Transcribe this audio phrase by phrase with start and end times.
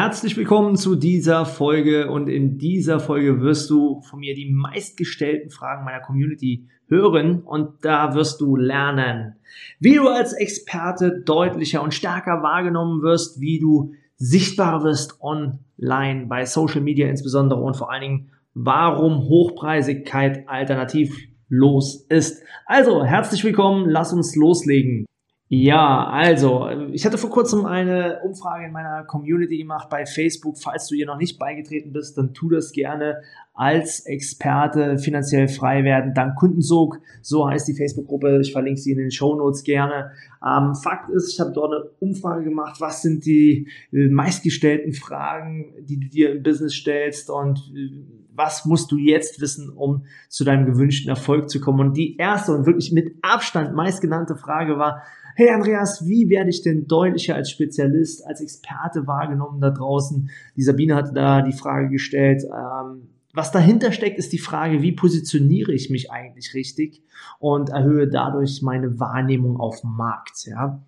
[0.00, 5.50] Herzlich willkommen zu dieser Folge und in dieser Folge wirst du von mir die meistgestellten
[5.50, 9.34] Fragen meiner Community hören und da wirst du lernen,
[9.80, 16.46] wie du als Experte deutlicher und stärker wahrgenommen wirst, wie du sichtbar wirst online bei
[16.46, 22.44] Social Media insbesondere und vor allen Dingen, warum Hochpreisigkeit alternativlos ist.
[22.66, 25.07] Also, herzlich willkommen, lass uns loslegen.
[25.50, 30.58] Ja, also, ich hatte vor kurzem eine Umfrage in meiner Community gemacht bei Facebook.
[30.58, 33.22] Falls du ihr noch nicht beigetreten bist, dann tu das gerne
[33.54, 36.12] als Experte finanziell frei werden.
[36.12, 38.40] Dank Kundensog, so heißt die Facebook-Gruppe.
[38.42, 40.10] Ich verlinke sie in den Show Notes gerne.
[40.46, 42.78] Ähm, Fakt ist, ich habe dort eine Umfrage gemacht.
[42.80, 48.04] Was sind die äh, meistgestellten Fragen, die du dir im Business stellst und äh,
[48.38, 51.80] was musst du jetzt wissen, um zu deinem gewünschten Erfolg zu kommen?
[51.80, 55.02] Und die erste und wirklich mit Abstand meistgenannte Frage war,
[55.38, 60.30] hey Andreas, wie werde ich denn deutlicher als Spezialist, als Experte wahrgenommen da draußen?
[60.56, 64.90] Die Sabine hatte da die Frage gestellt, ähm, was dahinter steckt, ist die Frage, wie
[64.90, 67.04] positioniere ich mich eigentlich richtig
[67.38, 70.82] und erhöhe dadurch meine Wahrnehmung auf dem Markt, ja.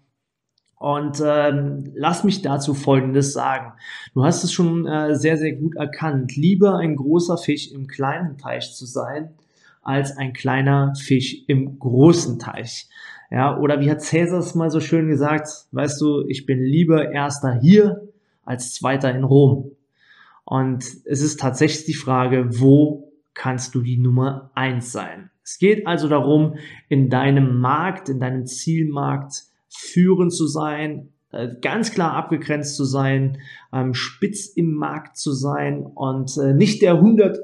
[0.74, 3.74] Und ähm, lass mich dazu Folgendes sagen.
[4.14, 6.34] Du hast es schon äh, sehr, sehr gut erkannt.
[6.34, 9.34] Lieber ein großer Fisch im kleinen Teich zu sein,
[9.82, 12.88] als ein kleiner Fisch im großen Teich.
[13.30, 17.12] Ja, oder wie hat Cäsar es mal so schön gesagt, weißt du, ich bin lieber
[17.12, 18.08] erster hier
[18.44, 19.70] als zweiter in Rom.
[20.44, 25.30] Und es ist tatsächlich die Frage, wo kannst du die Nummer eins sein?
[25.44, 26.56] Es geht also darum,
[26.88, 33.38] in deinem Markt, in deinem Zielmarkt führend zu sein, äh, ganz klar abgegrenzt zu sein,
[33.72, 37.38] ähm, spitz im Markt zu sein und äh, nicht der 100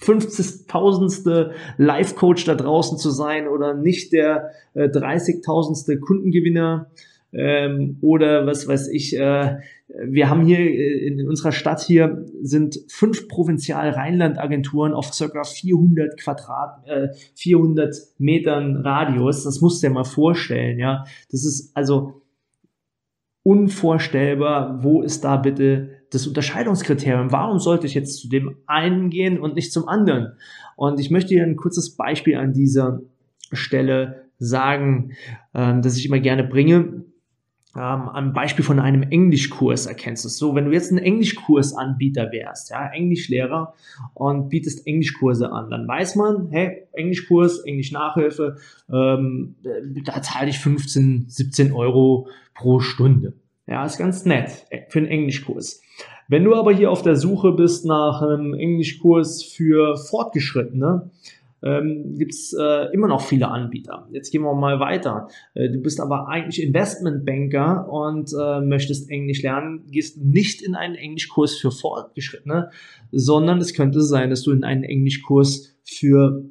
[0.00, 6.90] 50.000ste Live-Coach da draußen zu sein oder nicht der äh, 30.000ste Kundengewinner
[7.32, 9.16] ähm, oder was weiß ich.
[9.16, 9.58] Äh,
[9.88, 16.86] wir haben hier äh, in unserer Stadt hier sind fünf Provinzial-Rheinland-Agenturen auf circa 400 Quadrat,
[16.86, 19.44] äh, 400 Metern Radius.
[19.44, 21.04] Das musst du dir mal vorstellen, ja.
[21.30, 22.22] Das ist also
[23.42, 24.82] unvorstellbar.
[24.82, 27.32] Wo ist da bitte das Unterscheidungskriterium.
[27.32, 30.32] Warum sollte ich jetzt zu dem einen gehen und nicht zum anderen?
[30.76, 33.00] Und ich möchte hier ein kurzes Beispiel an dieser
[33.52, 35.12] Stelle sagen,
[35.54, 37.04] ähm, das ich immer gerne bringe.
[37.76, 42.32] Ähm, am Beispiel von einem Englischkurs erkennst du es so, wenn du jetzt ein Englischkursanbieter
[42.32, 43.74] wärst, ja, Englischlehrer
[44.14, 48.56] und bietest Englischkurse an, dann weiß man, hey, Englischkurs, Englisch-Nachhilfe,
[48.92, 49.54] ähm,
[50.04, 53.34] da zahle ich 15, 17 Euro pro Stunde.
[53.70, 55.80] Ja, ist ganz nett für einen Englischkurs.
[56.26, 61.12] Wenn du aber hier auf der Suche bist nach einem Englischkurs für Fortgeschrittene,
[61.62, 64.08] ähm, gibt es äh, immer noch viele Anbieter.
[64.10, 65.28] Jetzt gehen wir mal weiter.
[65.54, 70.96] Äh, du bist aber eigentlich Investmentbanker und äh, möchtest Englisch lernen, gehst nicht in einen
[70.96, 72.70] Englischkurs für Fortgeschrittene,
[73.12, 76.44] sondern es könnte sein, dass du in einen Englischkurs für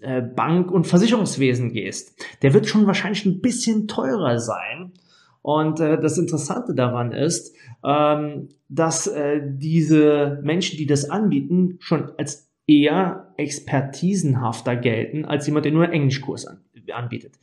[0.00, 2.24] äh, Bank- und Versicherungswesen gehst.
[2.42, 4.92] Der wird schon wahrscheinlich ein bisschen teurer sein
[5.42, 7.54] und äh, das Interessante daran ist,
[7.84, 15.64] ähm, dass äh, diese Menschen, die das anbieten, schon als eher expertisenhafter gelten als jemand,
[15.64, 16.60] der nur einen Englischkurs an,
[16.92, 17.38] anbietet.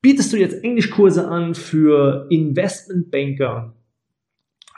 [0.00, 3.74] Bietest du jetzt Englischkurse an für Investmentbanker,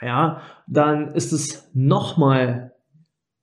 [0.01, 2.73] ja, dann ist es nochmal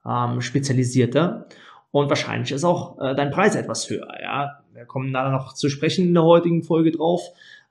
[0.04, 1.46] ähm, spezialisierter
[1.90, 4.08] und wahrscheinlich ist auch äh, dein Preis etwas höher.
[4.20, 7.20] Ja, wir kommen da noch zu sprechen in der heutigen Folge drauf.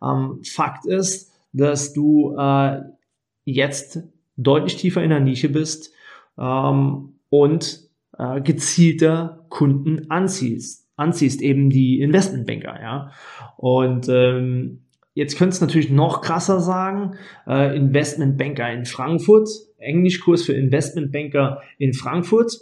[0.01, 2.81] Ähm, Fakt ist, dass du äh,
[3.43, 4.03] jetzt
[4.37, 5.93] deutlich tiefer in der Nische bist
[6.37, 7.87] ähm, und
[8.17, 13.11] äh, gezielter Kunden anziehst, anziehst eben die Investmentbanker, ja.
[13.57, 14.83] Und ähm,
[15.13, 17.15] jetzt könntest du natürlich noch krasser sagen,
[17.47, 22.53] äh, Investmentbanker in Frankfurt, Englischkurs für Investmentbanker in Frankfurt.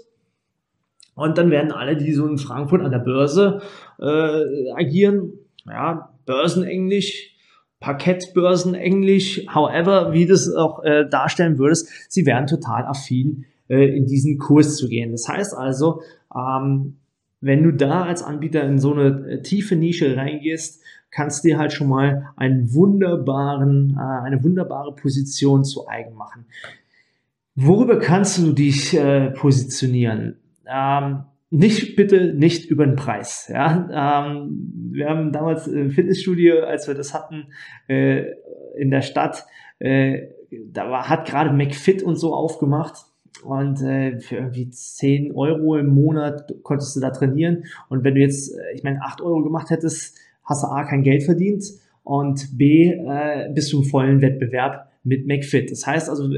[1.16, 3.62] Und dann werden alle, die so in Frankfurt an der Börse
[4.00, 5.34] äh, agieren,
[5.66, 7.35] ja, Börsenenglisch,
[7.80, 13.96] Parkettbörsen Englisch, however, wie du es auch äh, darstellen würdest, sie wären total affin, äh,
[13.96, 15.12] in diesen Kurs zu gehen.
[15.12, 16.02] Das heißt also,
[16.36, 16.98] ähm,
[17.42, 20.82] wenn du da als Anbieter in so eine äh, tiefe Nische reingehst,
[21.12, 26.46] kannst du dir halt schon mal einen wunderbaren, äh, eine wunderbare Position zu eigen machen.
[27.56, 30.38] Worüber kannst du dich äh, positionieren?
[30.66, 31.24] Ähm,
[31.56, 33.50] nicht bitte nicht über den Preis.
[33.52, 37.48] Ja, ähm, wir haben damals im Fitnessstudio, als wir das hatten
[37.88, 38.26] äh,
[38.78, 39.46] in der Stadt,
[39.80, 40.28] äh,
[40.72, 43.06] da war, hat gerade McFit und so aufgemacht
[43.44, 48.22] und äh, für irgendwie 10 Euro im Monat konntest du da trainieren und wenn du
[48.22, 51.64] jetzt, äh, ich meine, 8 Euro gemacht hättest, hast du A kein Geld verdient
[52.04, 55.72] und B äh, bist du im vollen Wettbewerb mit McFit.
[55.72, 56.30] Das heißt also,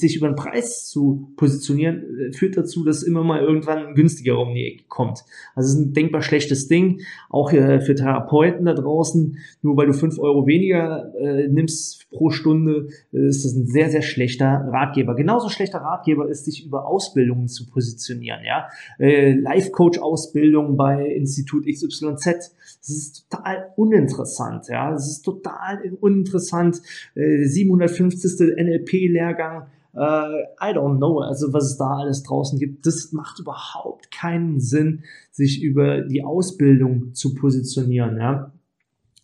[0.00, 4.54] sich über den Preis zu positionieren, äh, führt dazu, dass immer mal irgendwann günstiger um
[4.54, 5.24] die Ecke kommt.
[5.54, 7.00] Also es ist ein denkbar schlechtes Ding,
[7.30, 9.38] auch äh, für Therapeuten da draußen.
[9.62, 13.90] Nur weil du fünf Euro weniger äh, nimmst pro Stunde, äh, ist das ein sehr,
[13.90, 15.14] sehr schlechter Ratgeber.
[15.14, 18.40] Genauso schlechter Ratgeber ist, sich über Ausbildungen zu positionieren.
[18.44, 18.68] Ja,
[18.98, 24.68] äh, Life-Coach-Ausbildung bei Institut XYZ, das ist total uninteressant.
[24.68, 26.80] Ja, das ist total uninteressant.
[27.14, 28.56] Äh, 750.
[28.56, 34.10] NLP-Lehrgang äh, I don't know, also was es da alles draußen gibt, das macht überhaupt
[34.10, 38.18] keinen Sinn, sich über die Ausbildung zu positionieren.
[38.18, 38.52] Ja?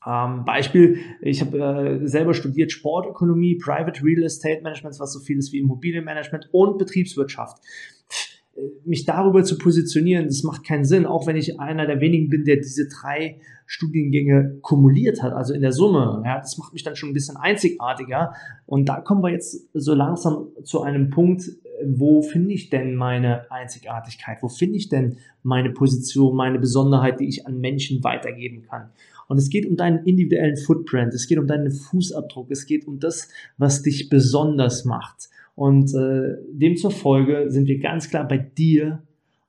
[0.06, 5.38] Ähm, Beispiel, ich habe äh, selber studiert Sportökonomie, Private Real Estate Management, was so viel
[5.38, 7.58] ist wie Immobilienmanagement und Betriebswirtschaft
[8.84, 12.44] mich darüber zu positionieren, das macht keinen Sinn, auch wenn ich einer der wenigen bin,
[12.44, 16.22] der diese drei Studiengänge kumuliert hat, also in der Summe.
[16.24, 18.34] Ja, das macht mich dann schon ein bisschen einzigartiger.
[18.66, 21.50] Und da kommen wir jetzt so langsam zu einem Punkt,
[21.84, 24.38] wo finde ich denn meine Einzigartigkeit?
[24.42, 28.90] Wo finde ich denn meine Position, meine Besonderheit, die ich an Menschen weitergeben kann?
[29.26, 33.00] Und es geht um deinen individuellen Footprint, es geht um deinen Fußabdruck, es geht um
[33.00, 35.30] das, was dich besonders macht.
[35.54, 39.02] Und äh, demzufolge sind wir ganz klar bei dir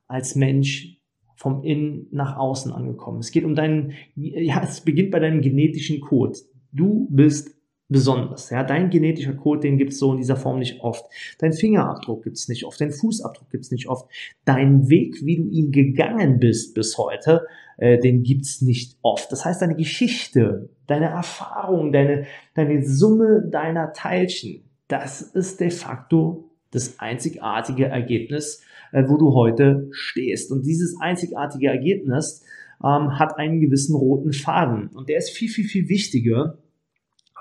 [0.07, 0.99] als Mensch
[1.35, 3.19] vom Innen nach außen angekommen.
[3.19, 6.37] Es geht um deinen, ja, es beginnt bei deinem genetischen Code.
[6.71, 7.55] Du bist
[7.87, 8.49] besonders.
[8.49, 11.05] Ja, dein genetischer Code, den gibt's so in dieser Form nicht oft.
[11.39, 12.81] Dein Fingerabdruck gibt's nicht oft.
[12.81, 14.09] Dein Fußabdruck gibt's nicht oft.
[14.43, 17.45] Dein Weg, wie du ihn gegangen bist bis heute,
[17.77, 19.31] äh, den gibt's nicht oft.
[19.31, 22.25] Das heißt, deine Geschichte, deine Erfahrung, deine,
[22.55, 28.61] deine Summe deiner Teilchen, das ist de facto das einzigartige Ergebnis,
[28.91, 30.51] äh, wo du heute stehst.
[30.51, 32.43] Und dieses einzigartige Ergebnis
[32.83, 34.87] ähm, hat einen gewissen roten Faden.
[34.87, 36.57] Und der ist viel, viel, viel wichtiger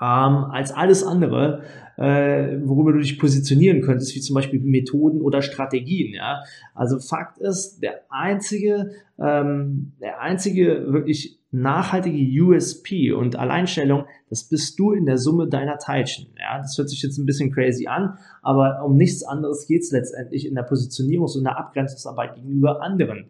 [0.01, 1.63] ähm, als alles andere,
[1.97, 6.13] äh, worüber du dich positionieren könntest, wie zum Beispiel Methoden oder Strategien.
[6.13, 6.43] Ja?
[6.73, 14.77] Also Fakt ist, der einzige, ähm, der einzige wirklich nachhaltige USP und Alleinstellung, das bist
[14.79, 16.27] du in der Summe deiner Teilchen.
[16.39, 19.91] Ja, das hört sich jetzt ein bisschen crazy an, aber um nichts anderes geht es
[19.91, 23.29] letztendlich in der Positionierungs- und der Abgrenzungsarbeit gegenüber anderen.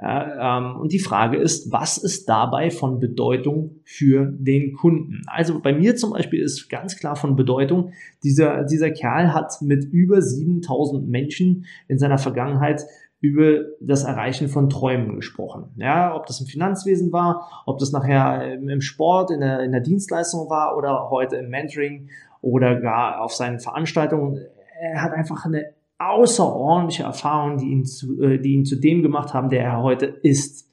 [0.00, 5.22] Ja, ähm, und die Frage ist, was ist dabei von Bedeutung für den Kunden?
[5.26, 7.92] Also bei mir zum Beispiel ist ganz klar von Bedeutung,
[8.22, 12.84] dieser, dieser Kerl hat mit über 7000 Menschen in seiner Vergangenheit
[13.20, 15.72] über das Erreichen von Träumen gesprochen.
[15.76, 19.80] Ja, ob das im Finanzwesen war, ob das nachher im Sport, in der, in der
[19.80, 22.10] Dienstleistung war oder heute im Mentoring
[22.40, 24.46] oder gar auf seinen Veranstaltungen.
[24.80, 29.34] Er hat einfach eine außerordentliche Erfahrung, die ihn zu, äh, die ihn zu dem gemacht
[29.34, 30.68] haben, der er heute ist.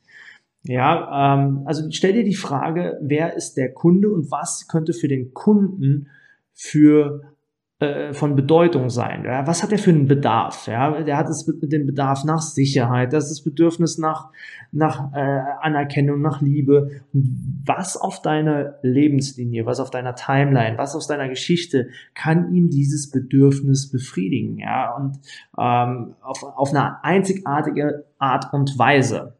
[0.63, 5.07] Ja, ähm, also stell dir die Frage, wer ist der Kunde und was könnte für
[5.07, 6.09] den Kunden
[6.53, 7.34] für
[7.85, 9.23] äh, von Bedeutung sein.
[9.25, 10.67] Ja, was hat er für einen Bedarf?
[10.67, 14.29] Ja, der hat es, den Bedarf nach Sicherheit, das ist das Bedürfnis nach,
[14.71, 17.01] nach äh, Anerkennung, nach Liebe.
[17.13, 22.69] Und was auf deiner Lebenslinie, was auf deiner Timeline, was aus deiner Geschichte kann ihm
[22.69, 24.57] dieses Bedürfnis befriedigen?
[24.57, 25.19] Ja, und
[25.57, 29.35] ähm, auf, auf eine einzigartige Art und Weise.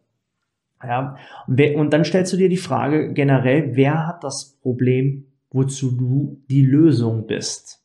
[0.84, 6.44] Ja, und dann stellst du dir die Frage generell, wer hat das Problem, wozu du
[6.50, 7.85] die Lösung bist?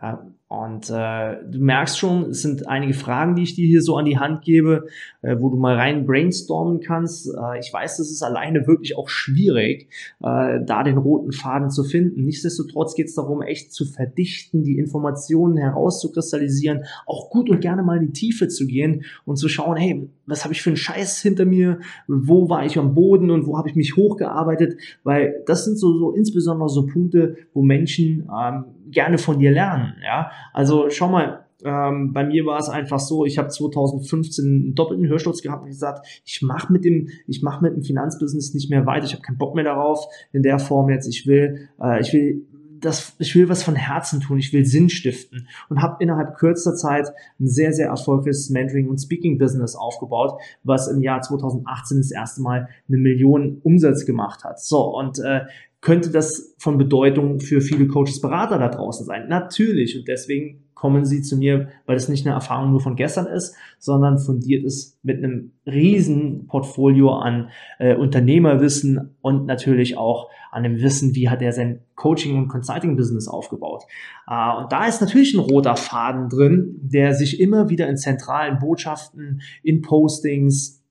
[0.00, 3.96] Ja, und äh, du merkst schon, es sind einige Fragen, die ich dir hier so
[3.96, 4.86] an die Hand gebe,
[5.22, 7.26] äh, wo du mal rein brainstormen kannst.
[7.26, 9.88] Äh, ich weiß, das ist alleine wirklich auch schwierig,
[10.22, 12.24] äh, da den roten Faden zu finden.
[12.24, 17.96] Nichtsdestotrotz geht es darum, echt zu verdichten, die Informationen herauszukristallisieren, auch gut und gerne mal
[17.96, 21.20] in die Tiefe zu gehen und zu schauen, hey, was habe ich für einen Scheiß
[21.22, 21.80] hinter mir?
[22.06, 24.78] Wo war ich am Boden und wo habe ich mich hochgearbeitet?
[25.02, 29.94] Weil das sind so, so insbesondere so Punkte, wo Menschen ähm, gerne von dir lernen.
[30.02, 34.74] Ja, also schau mal, ähm, bei mir war es einfach so, ich habe 2015 einen
[34.74, 38.70] doppelten Hörsturz gehabt und gesagt, ich mache mit dem, ich mache mit dem Finanzbusiness nicht
[38.70, 41.06] mehr weiter, ich habe keinen Bock mehr darauf in der Form jetzt.
[41.06, 42.46] Ich will, äh, ich will
[42.80, 46.74] das, ich will was von Herzen tun, ich will Sinn stiften und habe innerhalb kürzester
[46.74, 52.42] Zeit ein sehr, sehr erfolgreiches Mentoring- und Speaking-Business aufgebaut, was im Jahr 2018 das erste
[52.42, 54.60] Mal eine Million Umsatz gemacht hat.
[54.60, 55.42] So, und äh,
[55.80, 59.28] könnte das von Bedeutung für viele Coaches, Berater da draußen sein.
[59.28, 59.96] Natürlich.
[59.96, 63.56] Und deswegen kommen sie zu mir, weil es nicht eine Erfahrung nur von gestern ist,
[63.78, 70.80] sondern fundiert ist mit einem riesen Portfolio an äh, Unternehmerwissen und natürlich auch an dem
[70.80, 73.84] Wissen, wie hat er sein Coaching- und Consulting-Business aufgebaut.
[74.28, 78.58] Äh, und da ist natürlich ein roter Faden drin, der sich immer wieder in zentralen
[78.58, 80.84] Botschaften, in Postings,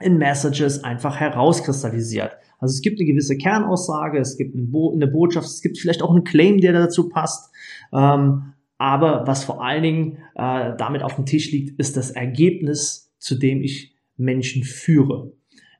[0.00, 2.32] in Messages einfach herauskristallisiert.
[2.60, 6.24] Also es gibt eine gewisse Kernaussage, es gibt eine Botschaft, es gibt vielleicht auch einen
[6.24, 7.52] Claim, der dazu passt.
[7.92, 13.12] Ähm, aber was vor allen Dingen äh, damit auf dem Tisch liegt, ist das Ergebnis,
[13.18, 15.32] zu dem ich Menschen führe.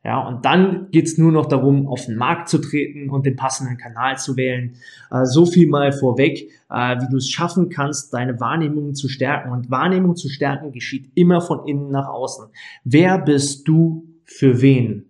[0.05, 3.77] Ja, und dann geht's nur noch darum, auf den Markt zu treten und den passenden
[3.77, 4.75] Kanal zu wählen.
[5.11, 9.51] Äh, so viel mal vorweg, äh, wie du es schaffen kannst, deine Wahrnehmung zu stärken.
[9.51, 12.47] Und Wahrnehmung zu stärken geschieht immer von innen nach außen.
[12.85, 15.09] Wer bist du für wen?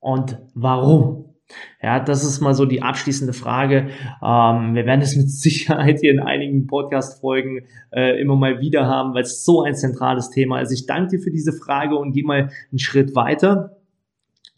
[0.00, 1.19] und warum?
[1.82, 3.88] Ja, das ist mal so die abschließende Frage.
[4.22, 9.14] Ähm, wir werden es mit Sicherheit hier in einigen Podcast-Folgen äh, immer mal wieder haben,
[9.14, 10.72] weil es so ein zentrales Thema ist.
[10.72, 13.76] Ich danke dir für diese Frage und gehe mal einen Schritt weiter.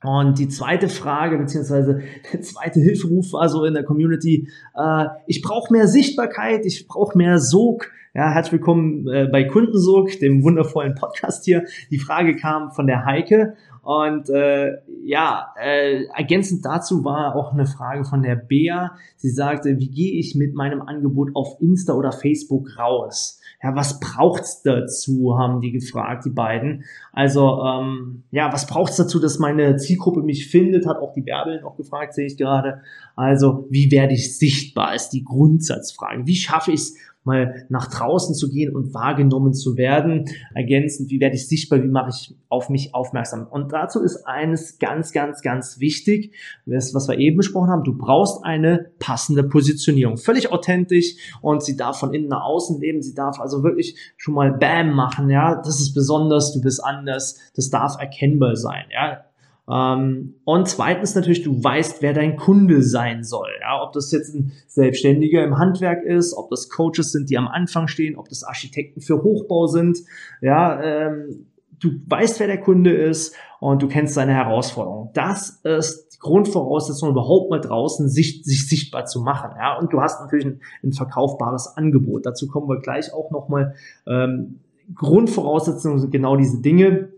[0.02, 5.42] Und die zweite Frage, beziehungsweise der zweite Hilferuf war so in der Community, äh, ich
[5.42, 7.90] brauche mehr Sichtbarkeit, ich brauche mehr Sog.
[8.14, 11.64] Ja, herzlich willkommen äh, bei Kundensog, dem wundervollen Podcast hier.
[11.90, 17.66] Die Frage kam von der Heike und äh, ja, äh, ergänzend dazu war auch eine
[17.66, 18.92] Frage von der Bea.
[19.16, 23.40] Sie sagte, wie gehe ich mit meinem Angebot auf Insta oder Facebook raus?
[23.60, 26.84] Ja, was braucht's dazu, haben die gefragt, die beiden.
[27.12, 31.60] Also, ähm, ja, was braucht's dazu, dass meine Zielgruppe mich findet, hat auch die Bärbel
[31.60, 32.82] noch gefragt, sehe ich gerade.
[33.16, 36.26] Also, wie werde ich sichtbar, ist die Grundsatzfrage.
[36.26, 40.26] Wie schaffe ich es, mal nach draußen zu gehen und wahrgenommen zu werden.
[40.54, 43.46] Ergänzend, wie werde ich sichtbar, wie mache ich auf mich aufmerksam.
[43.48, 46.34] Und dazu ist eines ganz, ganz, ganz wichtig,
[46.66, 50.16] das, was wir eben besprochen haben, du brauchst eine passende Positionierung.
[50.16, 54.34] Völlig authentisch und sie darf von innen nach außen leben, sie darf also wirklich schon
[54.34, 59.24] mal Bam machen, ja, das ist besonders, du bist anders, das darf erkennbar sein, ja.
[59.70, 63.48] Ähm, und zweitens natürlich, du weißt, wer dein Kunde sein soll.
[63.60, 67.48] Ja, ob das jetzt ein Selbstständiger im Handwerk ist, ob das Coaches sind, die am
[67.48, 69.98] Anfang stehen, ob das Architekten für Hochbau sind.
[70.40, 71.46] Ja, ähm,
[71.78, 75.10] du weißt, wer der Kunde ist und du kennst seine Herausforderungen.
[75.14, 79.52] Das ist die Grundvoraussetzung, überhaupt mal draußen sich, sich sichtbar zu machen.
[79.56, 82.26] Ja, und du hast natürlich ein, ein verkaufbares Angebot.
[82.26, 83.74] Dazu kommen wir gleich auch nochmal.
[84.06, 84.58] Ähm,
[84.94, 87.10] Grundvoraussetzungen sind genau diese Dinge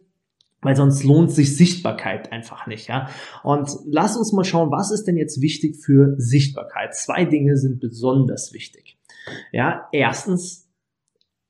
[0.64, 3.09] weil sonst lohnt sich Sichtbarkeit einfach nicht, ja.
[3.42, 6.94] Und lass uns mal schauen, was ist denn jetzt wichtig für Sichtbarkeit?
[6.94, 8.99] Zwei Dinge sind besonders wichtig.
[9.52, 10.68] Ja, erstens,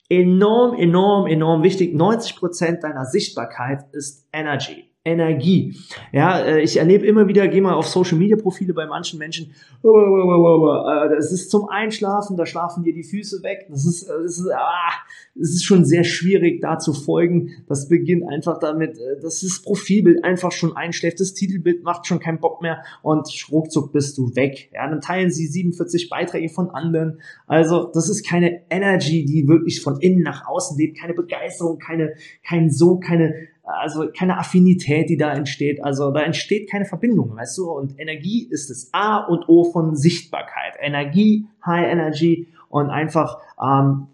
[0.09, 4.93] enorm, enorm, enorm wichtig, 90 Prozent deiner Sichtbarkeit ist Energy.
[5.04, 5.76] Energie.
[6.12, 9.52] Ja, äh, ich erlebe immer wieder, gehe mal auf Social Media Profile bei manchen Menschen,
[9.84, 13.66] äh, das ist zum Einschlafen, da schlafen dir die Füße weg.
[13.68, 14.92] Das ist, das ist, ah,
[15.34, 17.50] das ist schon sehr schwierig, da zu folgen.
[17.68, 22.18] Das beginnt einfach damit, äh, dass das Profilbild einfach schon einschläft, das Titelbild macht schon
[22.18, 24.70] keinen Bock mehr und ruckzuck bist du weg.
[24.73, 27.20] Ja, dann teilen sie 47 Beiträge von anderen.
[27.46, 32.14] Also, das ist keine Energy, die wirklich von innen nach außen lebt, keine Begeisterung, keine,
[32.42, 33.34] kein so, keine,
[33.64, 35.83] also keine Affinität, die da entsteht.
[35.83, 37.71] Also da entsteht keine Verbindung, weißt du?
[37.71, 40.75] Und Energie ist das A und O von Sichtbarkeit.
[40.80, 44.09] Energie, High Energy und einfach ähm,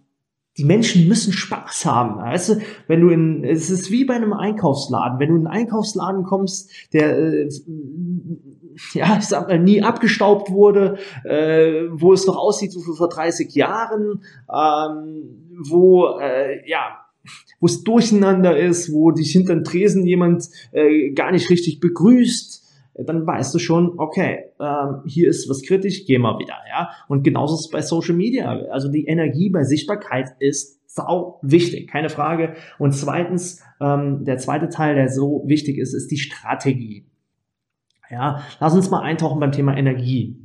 [0.59, 2.19] die Menschen müssen Spaß haben.
[2.19, 5.19] Weißt du, wenn du in, es ist wie bei einem Einkaufsladen.
[5.19, 7.49] Wenn du in einen Einkaufsladen kommst, der, äh,
[8.93, 13.55] ja, ich sag mal, nie abgestaubt wurde, äh, wo es noch aussieht wie vor 30
[13.55, 17.07] Jahren, ähm, wo, äh, ja,
[17.61, 22.61] wo es durcheinander ist, wo dich hinter dem Tresen jemand äh, gar nicht richtig begrüßt,
[22.95, 26.91] dann weißt du schon, okay, ähm, hier ist was kritisch, geh mal wieder, ja.
[27.09, 28.51] Und genauso ist es bei Social Media.
[28.71, 32.55] Also die Energie bei Sichtbarkeit ist sau wichtig, keine Frage.
[32.79, 37.07] Und zweitens, ähm, der zweite Teil, der so wichtig ist, ist die Strategie.
[38.11, 40.37] Ja, lass uns mal eintauchen beim Thema Energie.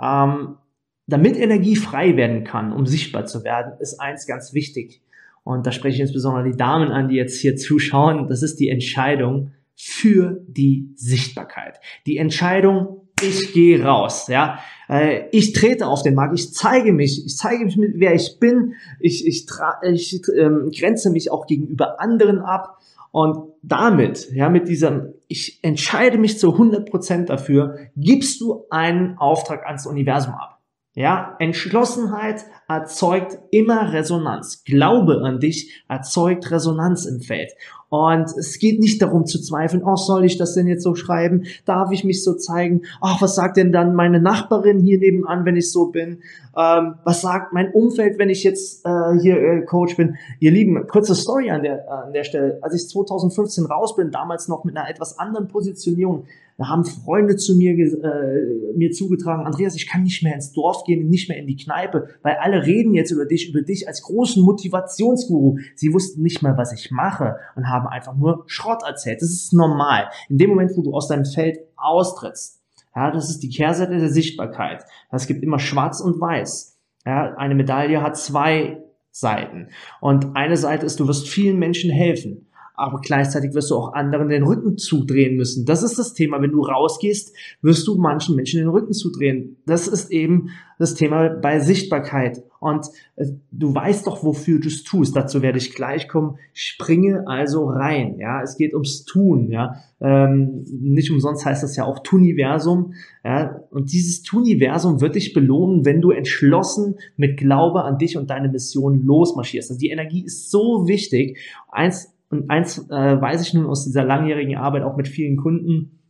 [0.00, 0.58] Ähm,
[1.06, 5.02] damit Energie frei werden kann, um sichtbar zu werden, ist eins ganz wichtig.
[5.42, 8.28] Und da spreche ich insbesondere die Damen an, die jetzt hier zuschauen.
[8.28, 11.80] Das ist die Entscheidung für die Sichtbarkeit.
[12.06, 14.58] Die Entscheidung, ich gehe raus, ja.
[14.88, 18.38] Äh, ich trete auf den Markt, ich zeige mich, ich zeige mich mit, wer ich
[18.38, 19.46] bin, ich, ich,
[19.82, 22.78] ich ähm, grenze mich auch gegenüber anderen ab
[23.12, 29.66] und damit, ja, mit diesem, ich entscheide mich zu 100% dafür, gibst du einen Auftrag
[29.66, 30.49] ans Universum ab.
[30.94, 34.64] Ja, Entschlossenheit erzeugt immer Resonanz.
[34.64, 37.52] Glaube an dich erzeugt Resonanz im Feld.
[37.90, 41.44] Und es geht nicht darum zu zweifeln, oh, soll ich das denn jetzt so schreiben?
[41.64, 42.82] Darf ich mich so zeigen?
[43.00, 46.22] Ach, was sagt denn dann meine Nachbarin hier nebenan, wenn ich so bin?
[46.56, 50.16] Ähm, was sagt mein Umfeld, wenn ich jetzt äh, hier äh, Coach bin?
[50.40, 52.58] Ihr Lieben, kurze Story an der, an der Stelle.
[52.62, 56.26] Als ich 2015 raus bin, damals noch mit einer etwas anderen Positionierung,
[56.60, 60.84] da haben Freunde zu mir, äh, mir zugetragen, Andreas, ich kann nicht mehr ins Dorf
[60.84, 64.02] gehen, nicht mehr in die Kneipe, weil alle reden jetzt über dich, über dich als
[64.02, 65.56] großen Motivationsguru.
[65.74, 69.22] Sie wussten nicht mal, was ich mache und haben einfach nur Schrott erzählt.
[69.22, 70.10] Das ist normal.
[70.28, 72.60] In dem Moment, wo du aus deinem Feld austrittst,
[72.94, 74.84] ja, das ist die Kehrseite der Sichtbarkeit.
[75.10, 76.76] Es gibt immer Schwarz und Weiß.
[77.06, 79.68] Ja, eine Medaille hat zwei Seiten.
[80.02, 82.49] Und eine Seite ist, du wirst vielen Menschen helfen
[82.80, 85.66] aber gleichzeitig wirst du auch anderen den Rücken zudrehen müssen.
[85.66, 86.40] Das ist das Thema.
[86.40, 89.58] Wenn du rausgehst, wirst du manchen Menschen den Rücken zudrehen.
[89.66, 92.42] Das ist eben das Thema bei Sichtbarkeit.
[92.58, 95.14] Und äh, du weißt doch, wofür du es tust.
[95.14, 96.38] Dazu werde ich gleich kommen.
[96.54, 98.18] Springe also rein.
[98.18, 99.50] Ja, es geht ums Tun.
[99.50, 102.94] Ja, ähm, nicht umsonst heißt das ja auch Tuniversum.
[103.22, 108.30] Ja, und dieses Tuniversum wird dich belohnen, wenn du entschlossen mit Glaube an dich und
[108.30, 109.70] deine Mission losmarschierst.
[109.70, 111.38] Also die Energie ist so wichtig.
[111.68, 116.00] Eins und eins äh, weiß ich nun aus dieser langjährigen Arbeit auch mit vielen Kunden.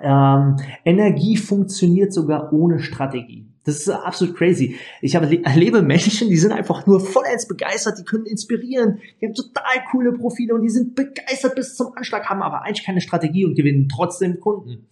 [0.00, 3.48] Ähm, Energie funktioniert sogar ohne Strategie.
[3.64, 4.76] Das ist absolut crazy.
[5.00, 9.34] Ich habe, erlebe Menschen, die sind einfach nur vollends begeistert, die können inspirieren, die haben
[9.34, 13.44] total coole Profile und die sind begeistert bis zum Anschlag, haben aber eigentlich keine Strategie
[13.44, 14.86] und gewinnen trotzdem Kunden.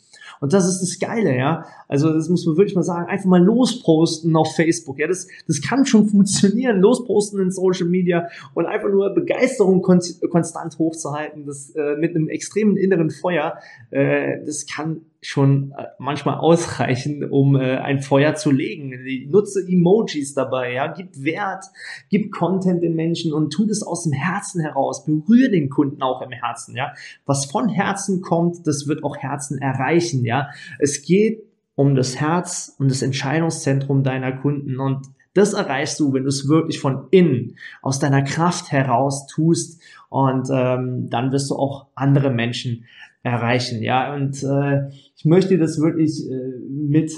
[0.45, 1.65] Und das ist das Geile, ja.
[1.89, 4.99] Also das muss man wirklich mal sagen, einfach mal losposten auf Facebook.
[4.99, 10.79] Ja, das, das kann schon funktionieren, losposten in Social Media und einfach nur Begeisterung konstant
[10.79, 13.57] hochzuhalten, das äh, mit einem extremen inneren Feuer,
[13.91, 18.93] äh, das kann schon äh, manchmal ausreichen, um äh, ein Feuer zu legen.
[19.31, 21.64] Nutze Emojis dabei, ja, gib Wert,
[22.11, 25.04] gib Content den Menschen und tu das aus dem Herzen heraus.
[25.04, 26.93] Berühre den Kunden auch im Herzen, ja.
[27.25, 30.49] Was von Herzen kommt, das wird auch Herzen erreichen, ja.
[30.78, 31.43] Es geht
[31.75, 36.49] um das Herz, um das Entscheidungszentrum deiner Kunden und das erreichst du, wenn du es
[36.49, 42.31] wirklich von innen, aus deiner Kraft heraus tust und ähm, dann wirst du auch andere
[42.31, 42.85] Menschen
[43.25, 43.83] erreichen.
[43.83, 47.11] Ja, und äh, ich möchte das wirklich äh, mit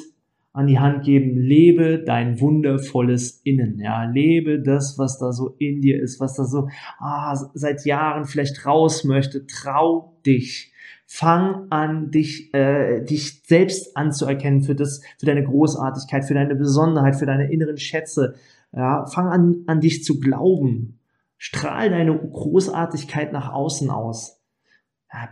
[0.52, 1.36] an die Hand geben.
[1.36, 3.78] Lebe dein wundervolles Innen.
[3.78, 8.24] Ja, lebe das, was da so in dir ist, was da so ah, seit Jahren
[8.24, 9.46] vielleicht raus möchte.
[9.46, 10.72] Trau dich.
[11.08, 17.16] Fang an, dich, äh, dich selbst anzuerkennen für das, für deine Großartigkeit, für deine Besonderheit,
[17.16, 18.34] für deine inneren Schätze.
[18.72, 20.98] Ja, fang an, an dich zu glauben.
[21.36, 24.35] Strahl deine Großartigkeit nach außen aus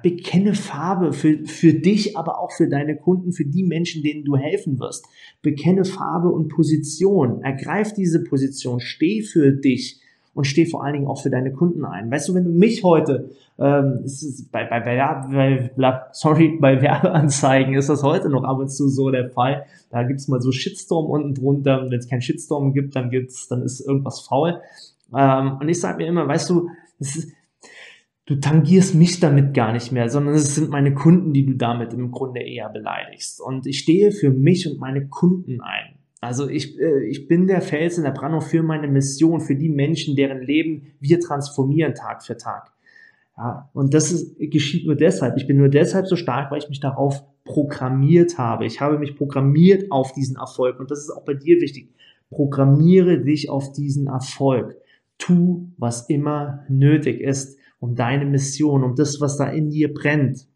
[0.02, 4.36] bekenne Farbe für, für dich, aber auch für deine Kunden, für die Menschen, denen du
[4.36, 5.06] helfen wirst.
[5.42, 7.42] Bekenne Farbe und Position.
[7.42, 8.80] Ergreif diese Position.
[8.80, 10.00] Steh für dich
[10.34, 12.10] und steh vor allen Dingen auch für deine Kunden ein.
[12.10, 14.04] Weißt du, wenn du mich heute, ähm,
[14.50, 19.10] bei, bei, bei, bei, sorry, bei Werbeanzeigen ist das heute noch ab und zu so
[19.10, 19.64] der Fall.
[19.90, 21.86] Da gibt's mal so Shitstorm unten drunter.
[21.88, 24.60] Wenn es keinen Shitstorm gibt, dann gibt's, dann ist irgendwas faul.
[25.16, 26.68] Ähm, und ich sage mir immer, weißt du,
[26.98, 27.32] es ist,
[28.26, 31.92] du tangierst mich damit gar nicht mehr, sondern es sind meine Kunden, die du damit
[31.92, 33.40] im Grunde eher beleidigst.
[33.40, 35.98] Und ich stehe für mich und meine Kunden ein.
[36.20, 39.68] Also ich, äh, ich bin der Fels in der Brandung für meine Mission, für die
[39.68, 42.72] Menschen, deren Leben wir transformieren Tag für Tag.
[43.36, 45.36] Ja, und das ist, geschieht nur deshalb.
[45.36, 48.64] Ich bin nur deshalb so stark, weil ich mich darauf programmiert habe.
[48.64, 50.80] Ich habe mich programmiert auf diesen Erfolg.
[50.80, 51.92] Und das ist auch bei dir wichtig.
[52.30, 54.76] Programmiere dich auf diesen Erfolg.
[55.18, 60.46] Tu, was immer nötig ist um deine Mission, um das, was da in dir brennt,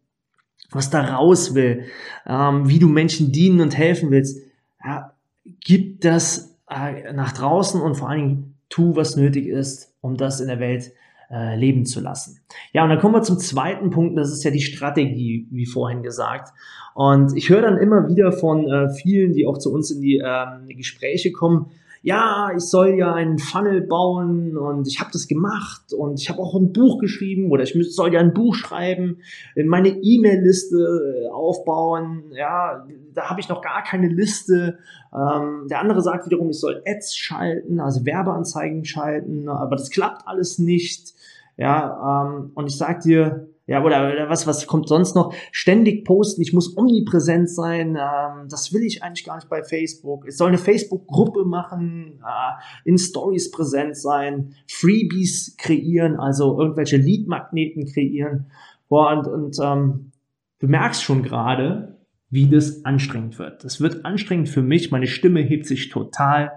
[0.71, 1.85] was da raus will,
[2.27, 4.41] ähm, wie du Menschen dienen und helfen willst.
[4.83, 5.13] Ja,
[5.61, 10.41] gib das äh, nach draußen und vor allen Dingen tu, was nötig ist, um das
[10.41, 10.93] in der Welt
[11.31, 12.41] äh, leben zu lassen.
[12.73, 16.03] Ja, und dann kommen wir zum zweiten Punkt, das ist ja die Strategie, wie vorhin
[16.03, 16.53] gesagt.
[16.95, 20.23] Und ich höre dann immer wieder von äh, vielen, die auch zu uns in die
[20.25, 21.67] ähm, Gespräche kommen,
[22.03, 26.41] ja, ich soll ja einen Funnel bauen und ich habe das gemacht und ich habe
[26.41, 29.19] auch ein Buch geschrieben oder ich soll ja ein Buch schreiben,
[29.57, 34.79] meine E-Mail-Liste äh, aufbauen, ja, da habe ich noch gar keine Liste.
[35.13, 40.27] Ähm, der andere sagt wiederum, ich soll Ads schalten, also Werbeanzeigen schalten, aber das klappt
[40.27, 41.15] alles nicht.
[41.57, 45.35] Ja, ähm, und ich sag dir, ja, oder, oder was, was kommt sonst noch?
[45.53, 50.27] Ständig posten, ich muss omnipräsent sein, ähm, das will ich eigentlich gar nicht bei Facebook.
[50.27, 57.85] Ich soll eine Facebook-Gruppe machen, äh, in Stories präsent sein, Freebies kreieren, also irgendwelche Lead-Magneten
[57.85, 58.47] kreieren.
[58.89, 60.13] Boah, und, und ähm,
[60.61, 61.99] du merkst schon gerade,
[62.31, 63.65] wie das anstrengend wird.
[63.65, 66.53] Das wird anstrengend für mich, meine Stimme hebt sich total.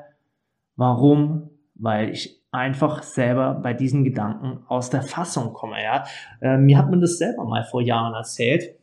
[0.77, 1.49] Warum?
[1.75, 5.81] Weil ich einfach selber bei diesen Gedanken aus der Fassung komme.
[5.81, 6.03] Ja?
[6.41, 8.75] Äh, mir hat man das selber mal vor Jahren erzählt.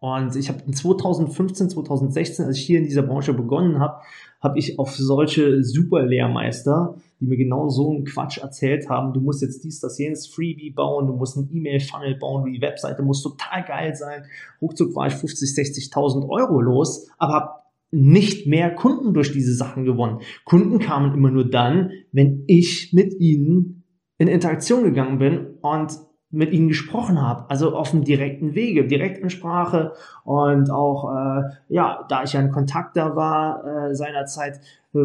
[0.00, 4.02] Und ich habe in 2015, 2016, als ich hier in dieser Branche begonnen habe,
[4.42, 9.40] habe ich auf solche Superlehrmeister, die mir genau so einen Quatsch erzählt haben, du musst
[9.40, 13.64] jetzt dies, das, jenes Freebie bauen, du musst einen E-Mail-Funnel bauen, die Webseite muss total
[13.64, 14.26] geil sein.
[14.60, 17.63] Ruckzuck war ich 50, 60.000 Euro los, aber habe
[17.94, 20.20] nicht mehr Kunden durch diese Sachen gewonnen.
[20.44, 23.84] Kunden kamen immer nur dann, wenn ich mit ihnen
[24.18, 25.92] in Interaktion gegangen bin und
[26.30, 29.92] mit ihnen gesprochen habe, also auf dem direkten Wege, Direktansprache
[30.24, 34.60] und auch, äh, ja, da ich ja in Kontakt da war äh, seinerzeit,
[34.94, 34.98] äh,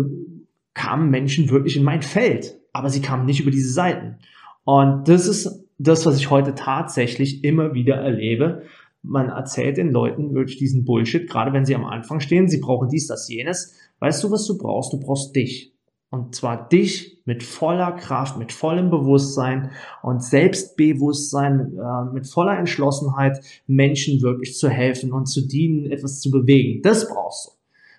[0.74, 4.18] kamen Menschen wirklich in mein Feld, aber sie kamen nicht über diese Seiten.
[4.64, 8.64] Und das ist das, was ich heute tatsächlich immer wieder erlebe.
[9.02, 12.90] Man erzählt den Leuten wirklich diesen Bullshit, gerade wenn sie am Anfang stehen, sie brauchen
[12.90, 13.76] dies, das, jenes.
[14.00, 14.94] Weißt du, was du brauchst?
[14.94, 15.74] Du brauchst dich.
[16.12, 19.70] Und zwar dich mit voller Kraft, mit vollem Bewusstsein
[20.02, 26.32] und Selbstbewusstsein, äh, mit voller Entschlossenheit, Menschen wirklich zu helfen und zu dienen, etwas zu
[26.32, 26.82] bewegen.
[26.82, 27.52] Das brauchst du.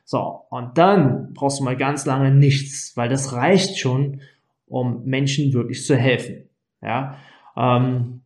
[0.04, 4.22] So, und dann brauchst du mal ganz lange nichts, weil das reicht schon,
[4.66, 6.48] um Menschen wirklich zu helfen.
[6.82, 7.16] Ja,
[7.56, 8.19] ähm,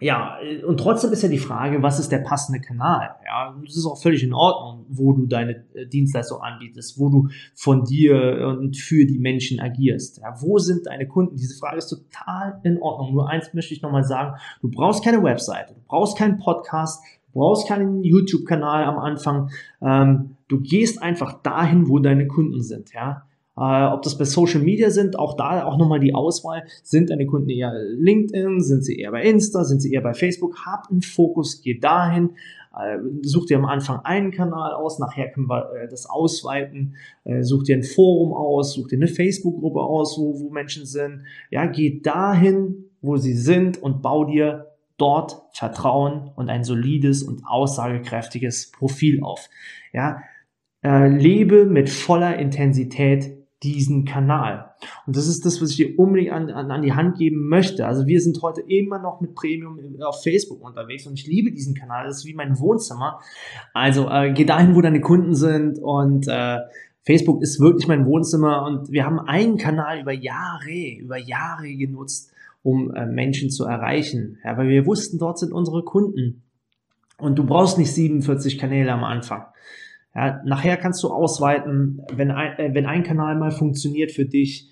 [0.00, 3.14] ja, und trotzdem ist ja die Frage, was ist der passende Kanal?
[3.24, 7.28] Ja, das ist auch völlig in Ordnung, wo du deine äh, Dienstleistung anbietest, wo du
[7.54, 10.18] von dir und für die Menschen agierst.
[10.18, 11.36] Ja, wo sind deine Kunden?
[11.36, 13.14] Diese Frage ist total in Ordnung.
[13.14, 17.02] Nur eins möchte ich nochmal sagen, du brauchst keine Webseite, du brauchst keinen Podcast,
[17.32, 19.50] du brauchst keinen YouTube-Kanal am Anfang.
[19.80, 22.92] Ähm, du gehst einfach dahin, wo deine Kunden sind.
[22.92, 23.22] Ja,
[23.56, 26.64] äh, ob das bei Social Media sind, auch da auch nochmal die Auswahl.
[26.82, 28.60] Sind deine Kunden eher LinkedIn?
[28.60, 29.64] Sind sie eher bei Insta?
[29.64, 30.66] Sind sie eher bei Facebook?
[30.66, 32.30] Hab einen Fokus, geh dahin.
[32.76, 36.96] Äh, such dir am Anfang einen Kanal aus, nachher können wir äh, das ausweiten.
[37.22, 41.22] Äh, such dir ein Forum aus, such dir eine Facebook-Gruppe aus, wo, wo Menschen sind.
[41.50, 47.42] Ja, geh dahin, wo sie sind und bau dir dort Vertrauen und ein solides und
[47.46, 49.48] aussagekräftiges Profil auf.
[49.92, 50.20] Ja,
[50.82, 54.70] lebe mit voller Intensität diesen Kanal.
[55.06, 57.86] Und das ist das, was ich dir unbedingt an, an, an die Hand geben möchte.
[57.86, 61.74] Also wir sind heute immer noch mit Premium auf Facebook unterwegs und ich liebe diesen
[61.74, 62.06] Kanal.
[62.06, 63.20] Das ist wie mein Wohnzimmer.
[63.72, 66.58] Also äh, geh dahin, wo deine Kunden sind und äh,
[67.04, 72.32] Facebook ist wirklich mein Wohnzimmer und wir haben einen Kanal über Jahre, über Jahre genutzt,
[72.62, 74.38] um äh, Menschen zu erreichen.
[74.44, 76.42] Ja, weil wir wussten, dort sind unsere Kunden.
[77.18, 79.44] Und du brauchst nicht 47 Kanäle am Anfang.
[80.14, 84.70] Ja, nachher kannst du ausweiten, wenn ein, äh, wenn ein Kanal mal funktioniert für dich.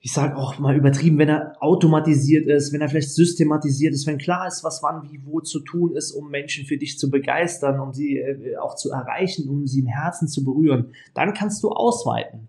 [0.00, 4.18] Ich sage auch mal übertrieben, wenn er automatisiert ist, wenn er vielleicht systematisiert ist, wenn
[4.18, 7.80] klar ist, was wann wie wo zu tun ist, um Menschen für dich zu begeistern,
[7.80, 11.70] um sie äh, auch zu erreichen, um sie im Herzen zu berühren, dann kannst du
[11.70, 12.48] ausweiten.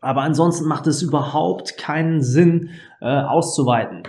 [0.00, 4.02] Aber ansonsten macht es überhaupt keinen Sinn, äh, auszuweiten.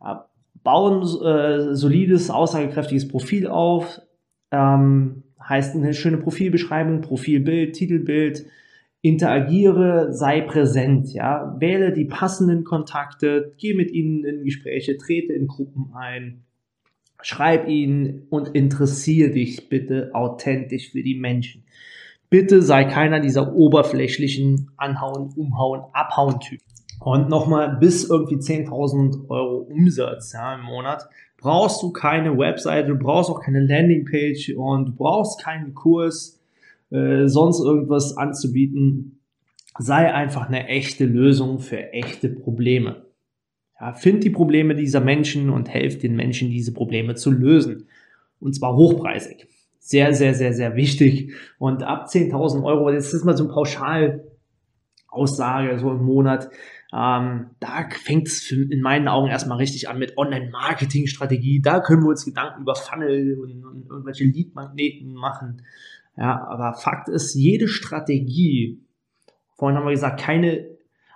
[0.00, 0.28] Ja,
[0.62, 4.00] bauen äh, solides, aussagekräftiges Profil auf,
[4.52, 8.46] ähm, heißt eine schöne Profilbeschreibung, Profilbild, Titelbild,
[9.02, 15.46] interagiere, sei präsent, ja, wähle die passenden Kontakte, geh mit ihnen in Gespräche, trete in
[15.46, 16.44] Gruppen ein,
[17.20, 21.64] schreib ihnen und interessiere dich bitte authentisch für die Menschen.
[22.30, 26.60] Bitte sei keiner dieser oberflächlichen Anhauen, Umhauen, Abhauen Typ.
[27.00, 31.06] Und nochmal bis irgendwie 10.000 Euro Umsatz ja, im Monat
[31.44, 36.40] brauchst du keine Webseite, du brauchst auch keine Landingpage und du brauchst keinen Kurs,
[36.90, 39.20] äh, sonst irgendwas anzubieten.
[39.78, 43.04] Sei einfach eine echte Lösung für echte Probleme.
[43.78, 47.88] Ja, find die Probleme dieser Menschen und helf den Menschen, diese Probleme zu lösen.
[48.40, 49.46] Und zwar hochpreisig.
[49.78, 51.34] Sehr, sehr, sehr, sehr wichtig.
[51.58, 56.48] Und ab 10.000 Euro, jetzt ist mal so ein Pauschalaussage, so im Monat,
[56.94, 61.60] ähm, da fängt es in meinen Augen erstmal richtig an mit Online-Marketing-Strategie.
[61.60, 65.62] Da können wir uns Gedanken über Funnel und, und irgendwelche Lead-Magneten machen.
[66.16, 68.80] Ja, aber Fakt ist, jede Strategie,
[69.56, 70.68] vorhin haben wir gesagt, keine,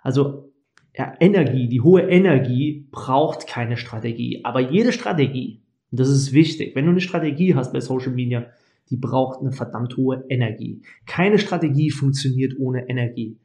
[0.03, 0.53] also
[0.97, 4.45] ja, Energie, die hohe Energie braucht keine Strategie.
[4.45, 5.63] Aber jede Strategie,
[5.93, 8.47] und das ist wichtig, wenn du eine Strategie hast bei Social Media,
[8.91, 10.83] die braucht eine verdammt hohe Energie.
[11.07, 13.39] Keine Strategie funktioniert ohne Energie.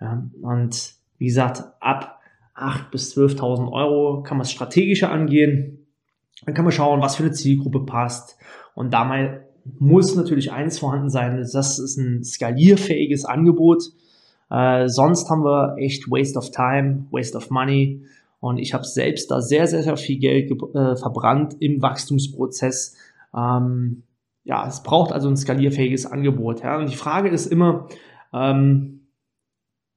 [0.00, 2.18] Ja, und wie gesagt, ab
[2.56, 5.86] 8.000 bis 12.000 Euro kann man es strategischer angehen.
[6.46, 8.38] Dann kann man schauen, was für eine Zielgruppe passt.
[8.74, 9.42] Und dabei
[9.78, 13.84] muss natürlich eines vorhanden sein, das ist ein skalierfähiges Angebot.
[14.48, 18.02] Äh, sonst haben wir echt Waste of Time, Waste of Money.
[18.40, 22.96] Und ich habe selbst da sehr, sehr, sehr viel Geld äh, verbrannt im Wachstumsprozess.
[23.36, 24.04] Ähm,
[24.44, 26.62] ja, es braucht also ein skalierfähiges Angebot.
[26.62, 26.78] Ja.
[26.78, 27.88] Und die Frage ist immer,
[28.32, 28.99] ähm,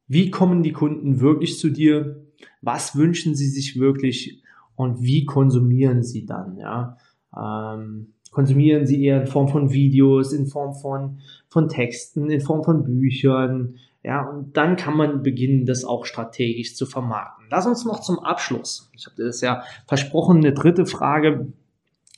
[0.08, 2.24] Wie kommen die Kunden wirklich zu dir?
[2.62, 4.44] Was wünschen sie sich wirklich?
[4.76, 6.58] Und wie konsumieren sie dann?
[6.58, 6.98] Ja?
[7.36, 12.64] Ähm, konsumieren sie eher in Form von Videos, in Form von, von Texten, in Form
[12.64, 13.76] von Büchern?
[14.04, 17.46] Ja, und dann kann man beginnen, das auch strategisch zu vermarkten.
[17.50, 18.90] Lass uns noch zum Abschluss.
[18.94, 21.48] Ich habe das ja versprochen, eine dritte Frage.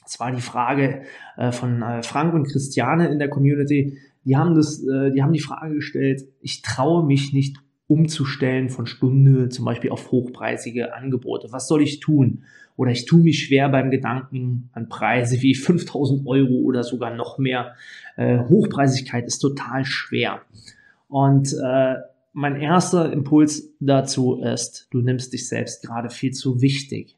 [0.03, 1.03] Das war die Frage
[1.37, 3.99] äh, von äh, Frank und Christiane in der Community.
[4.23, 8.87] Die haben das, äh, die haben die Frage gestellt, ich traue mich nicht umzustellen von
[8.87, 11.47] Stunde zum Beispiel auf hochpreisige Angebote.
[11.51, 12.43] Was soll ich tun?
[12.77, 17.37] Oder ich tue mich schwer beim Gedanken an Preise wie 5000 Euro oder sogar noch
[17.37, 17.75] mehr.
[18.17, 20.41] Äh, Hochpreisigkeit ist total schwer.
[21.07, 21.95] Und äh,
[22.33, 27.17] mein erster Impuls dazu ist, du nimmst dich selbst gerade viel zu wichtig.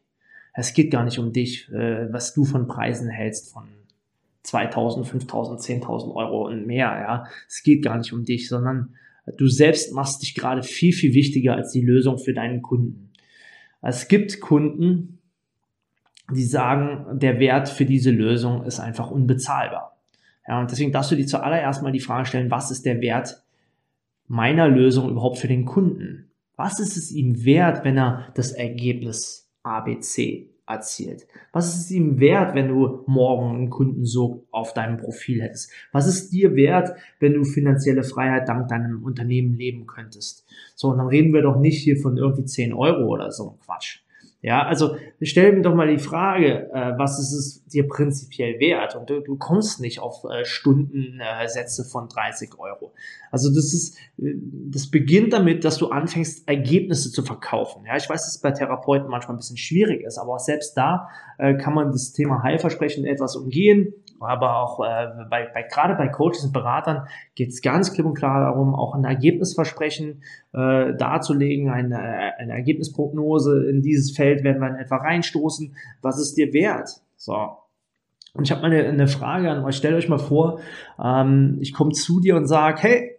[0.53, 3.63] Es geht gar nicht um dich, äh, was du von Preisen hältst, von
[4.43, 6.87] 2000, 5000, 10.000 Euro und mehr.
[6.87, 8.95] Ja, es geht gar nicht um dich, sondern
[9.37, 13.11] du selbst machst dich gerade viel, viel wichtiger als die Lösung für deinen Kunden.
[13.81, 15.19] Es gibt Kunden,
[16.33, 19.97] die sagen, der Wert für diese Lösung ist einfach unbezahlbar.
[20.47, 23.43] Ja, und deswegen darfst du dir zuallererst mal die Frage stellen, was ist der Wert
[24.27, 26.31] meiner Lösung überhaupt für den Kunden?
[26.55, 31.27] Was ist es ihm wert, wenn er das Ergebnis ABC erzielt?
[31.53, 35.71] Was ist es ihm wert, wenn du morgen einen Kundensog auf deinem Profil hättest?
[35.91, 40.45] Was ist dir wert, wenn du finanzielle Freiheit dank deinem Unternehmen leben könntest?
[40.75, 44.01] So, und dann reden wir doch nicht hier von irgendwie 10 Euro oder so Quatsch.
[44.41, 48.95] Ja, also stell mir doch mal die Frage, äh, was ist es dir prinzipiell wert?
[48.95, 52.93] Und du, du kommst nicht auf äh, Stundensätze äh, von 30 Euro.
[53.31, 54.35] Also das ist, äh,
[54.69, 57.83] das beginnt damit, dass du anfängst, Ergebnisse zu verkaufen.
[57.87, 61.09] Ja, ich weiß, dass es bei Therapeuten manchmal ein bisschen schwierig ist, aber selbst da
[61.39, 63.93] äh, kann man das Thema Heilversprechen etwas umgehen.
[64.19, 68.15] Aber auch äh, bei, bei gerade bei Coaches und Beratern geht es ganz klipp und
[68.15, 71.97] klar darum, auch ein Ergebnisversprechen äh, darzulegen, eine,
[72.37, 75.75] eine Ergebnisprognose in dieses Feld werden wir in etwa reinstoßen.
[76.01, 76.89] Was ist dir wert?
[77.15, 77.57] So,
[78.37, 79.75] und ich habe mal eine, eine, Frage an euch.
[79.75, 80.59] Stellt euch mal vor,
[81.03, 83.17] ähm, ich komme zu dir und sage, hey,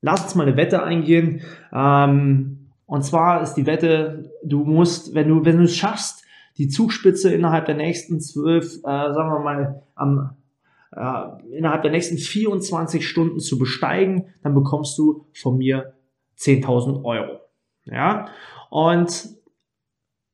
[0.00, 1.42] lass uns mal eine Wette eingehen.
[1.72, 6.21] Ähm, und zwar ist die Wette, du musst, wenn du, wenn du es schaffst,
[6.58, 10.36] die Zugspitze innerhalb der nächsten zwölf, äh, sagen wir mal, am,
[10.94, 15.94] äh, innerhalb der nächsten 24 Stunden zu besteigen, dann bekommst du von mir
[16.36, 17.40] 10.000 Euro.
[17.84, 18.26] Ja,
[18.70, 19.28] und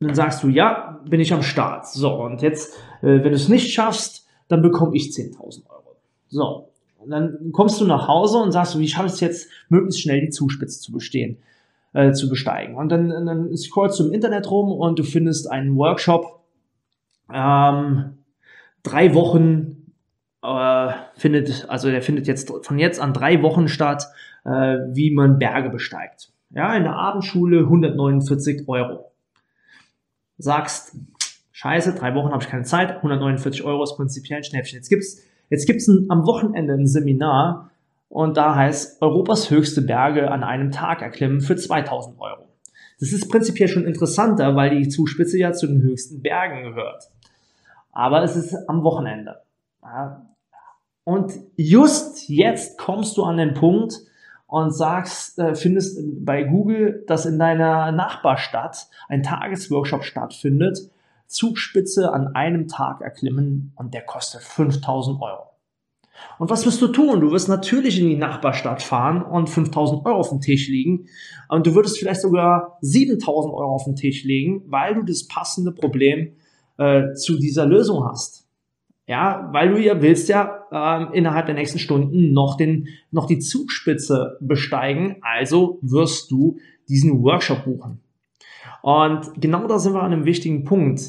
[0.00, 1.86] dann sagst du, ja, bin ich am Start.
[1.86, 5.96] So, und jetzt, äh, wenn du es nicht schaffst, dann bekomme ich 10.000 Euro.
[6.28, 10.02] So, und dann kommst du nach Hause und sagst, wie schaffe ich es jetzt, möglichst
[10.02, 11.38] schnell die Zugspitze zu bestehen,
[11.92, 12.74] äh, zu besteigen.
[12.74, 16.44] Und dann, dann scrollst du im Internet rum und du findest einen Workshop,
[17.32, 18.18] ähm,
[18.82, 19.92] drei Wochen
[20.42, 24.06] äh, findet, also der findet jetzt von jetzt an drei Wochen statt,
[24.44, 26.32] äh, wie man Berge besteigt.
[26.50, 29.12] Ja, in der Abendschule 149 Euro
[30.38, 30.96] sagst,
[31.52, 34.78] scheiße, drei Wochen habe ich keine Zeit, 149 Euro ist prinzipiell ein Schnäppchen.
[34.78, 37.70] Jetzt gibt's jetzt gibt's am Wochenende ein Seminar
[38.08, 42.48] und da heißt Europas höchste Berge an einem Tag erklimmen für 2000 Euro.
[43.00, 47.10] Das ist prinzipiell schon interessanter, weil die Zugspitze ja zu den höchsten Bergen gehört.
[47.92, 49.42] Aber es ist am Wochenende.
[51.04, 54.00] Und just jetzt kommst du an den Punkt,
[54.48, 60.90] und sagst, äh, findest bei Google, dass in deiner Nachbarstadt ein Tagesworkshop stattfindet,
[61.26, 65.47] Zugspitze an einem Tag erklimmen und der kostet 5000 Euro.
[66.38, 67.20] Und was wirst du tun?
[67.20, 71.06] Du wirst natürlich in die Nachbarstadt fahren und 5000 Euro auf den Tisch legen.
[71.48, 75.72] Und du würdest vielleicht sogar 7000 Euro auf den Tisch legen, weil du das passende
[75.72, 76.36] Problem
[76.76, 78.46] äh, zu dieser Lösung hast.
[79.08, 83.38] Ja, weil du ja willst ja ähm, innerhalb der nächsten Stunden noch den, noch die
[83.38, 85.16] Zugspitze besteigen.
[85.22, 88.00] Also wirst du diesen Workshop buchen.
[88.82, 91.00] Und genau da sind wir an einem wichtigen Punkt.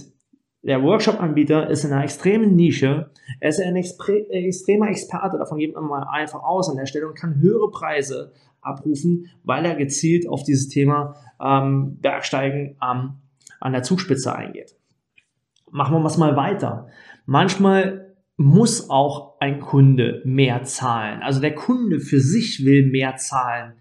[0.62, 3.12] Der Workshop-Anbieter ist in einer extremen Nische.
[3.40, 5.38] Er ist ein extremer Experte.
[5.38, 9.66] Davon geht man mal einfach aus an der Stelle und kann höhere Preise abrufen, weil
[9.66, 13.14] er gezielt auf dieses Thema ähm, Bergsteigen ähm,
[13.62, 14.76] an der Zugspitze eingeht.
[15.72, 16.88] Machen wir mal weiter.
[17.26, 21.22] Manchmal muss auch ein Kunde mehr zahlen.
[21.22, 23.74] Also der Kunde für sich will mehr zahlen,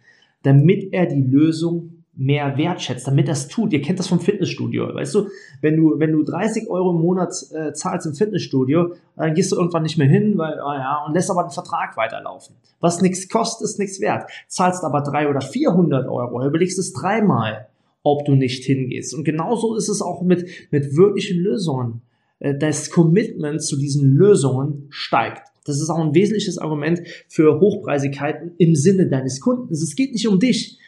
[0.43, 3.73] damit er die Lösung mehr wertschätzt, damit es tut.
[3.73, 4.93] Ihr kennt das vom Fitnessstudio.
[4.93, 5.29] Weißt du,
[5.61, 9.57] wenn du, wenn du 30 Euro im Monat äh, zahlst im Fitnessstudio, dann gehst du
[9.57, 12.57] irgendwann nicht mehr hin, weil, oh ja, und lässt aber den Vertrag weiterlaufen.
[12.81, 14.29] Was nichts kostet, ist nichts wert.
[14.49, 17.69] Zahlst aber 300 oder 400 Euro, überlegst es dreimal,
[18.03, 19.15] ob du nicht hingehst.
[19.15, 22.03] Und genauso ist es auch mit, mit wirklichen Lösungen.
[22.41, 25.43] Äh, das Commitment zu diesen Lösungen steigt.
[25.65, 29.73] Das ist auch ein wesentliches Argument für Hochpreisigkeiten im Sinne deines Kunden.
[29.73, 30.79] Es geht nicht um dich.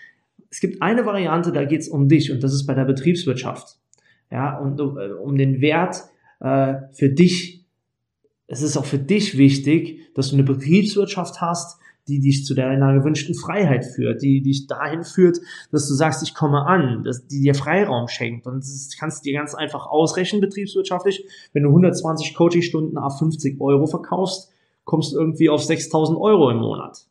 [0.50, 3.78] Es gibt eine Variante, da geht es um dich und das ist bei der Betriebswirtschaft.
[4.30, 6.04] Ja, und um, äh, um den Wert
[6.40, 7.64] äh, für dich.
[8.46, 12.92] Es ist auch für dich wichtig, dass du eine Betriebswirtschaft hast, die dich zu deiner
[12.94, 15.38] gewünschten Freiheit führt, die dich dahin führt,
[15.70, 18.46] dass du sagst, ich komme an, dass die dir Freiraum schenkt.
[18.46, 21.24] Und das kannst du dir ganz einfach ausrechnen, betriebswirtschaftlich.
[21.52, 24.50] Wenn du 120 Coachingstunden auf 50 Euro verkaufst,
[24.84, 27.06] kommst du irgendwie auf 6000 Euro im Monat.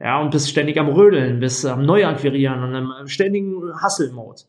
[0.00, 4.42] Ja, und bist ständig am Rödeln, bist am Neuakquirieren und im ständigen Hustle-Mode.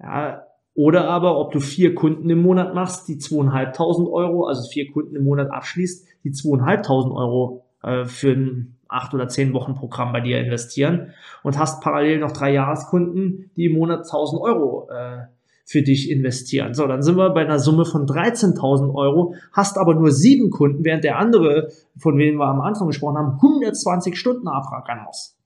[0.00, 4.90] Ja, oder aber, ob du vier Kunden im Monat machst, die zweieinhalbtausend Euro, also vier
[4.92, 10.12] Kunden im Monat abschließt, die zweieinhalbtausend Euro äh, für ein acht oder zehn Wochen Programm
[10.12, 15.26] bei dir investieren und hast parallel noch drei Jahreskunden, die im Monat 1000 Euro äh,
[15.68, 16.72] für dich investieren.
[16.72, 20.82] So, dann sind wir bei einer Summe von 13.000 Euro, hast aber nur sieben Kunden,
[20.82, 25.36] während der andere, von denen wir am Anfang gesprochen haben, 120 Stunden abrackern muss.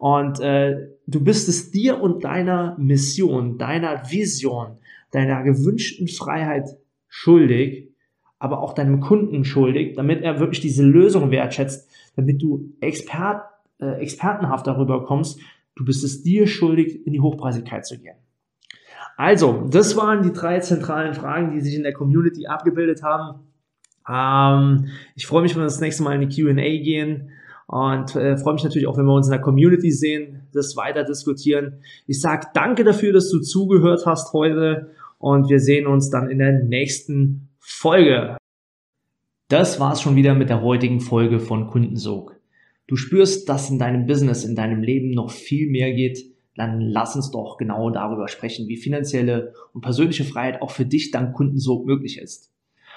[0.00, 4.78] Und äh, du bist es dir und deiner Mission, deiner Vision,
[5.12, 7.92] deiner gewünschten Freiheit schuldig,
[8.40, 13.44] aber auch deinem Kunden schuldig, damit er wirklich diese Lösung wertschätzt, damit du Expert,
[13.78, 15.38] äh, expertenhaft darüber kommst,
[15.76, 18.16] du bist es dir schuldig, in die Hochpreisigkeit zu gehen.
[19.20, 23.40] Also, das waren die drei zentralen Fragen, die sich in der Community abgebildet haben.
[24.08, 27.28] Ähm, ich freue mich, wenn wir das nächste Mal in die QA gehen
[27.66, 31.04] und äh, freue mich natürlich auch, wenn wir uns in der Community sehen, das weiter
[31.04, 31.82] diskutieren.
[32.06, 36.38] Ich sage danke dafür, dass du zugehört hast heute und wir sehen uns dann in
[36.38, 38.38] der nächsten Folge.
[39.48, 42.40] Das war's schon wieder mit der heutigen Folge von Kundensog.
[42.86, 47.16] Du spürst, dass in deinem Business, in deinem Leben noch viel mehr geht, dann lass
[47.16, 51.86] uns doch genau darüber sprechen, wie finanzielle und persönliche Freiheit auch für dich dank Kundensog
[51.86, 52.52] möglich ist.